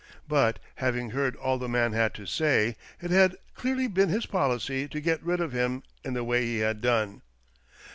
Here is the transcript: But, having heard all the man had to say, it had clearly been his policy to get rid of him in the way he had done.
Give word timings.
But, 0.27 0.57
having 0.77 1.11
heard 1.11 1.35
all 1.35 1.59
the 1.59 1.69
man 1.69 1.93
had 1.93 2.15
to 2.15 2.25
say, 2.25 2.75
it 3.03 3.11
had 3.11 3.37
clearly 3.53 3.85
been 3.87 4.09
his 4.09 4.25
policy 4.25 4.87
to 4.87 4.99
get 4.99 5.21
rid 5.21 5.39
of 5.39 5.51
him 5.53 5.83
in 6.03 6.15
the 6.15 6.23
way 6.23 6.43
he 6.43 6.57
had 6.57 6.81
done. 6.81 7.21